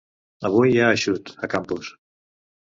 [0.47, 1.93] Avui hi ha eixut, a Campos.